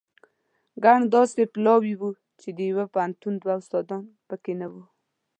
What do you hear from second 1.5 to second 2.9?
پلاوي وو چې د یوه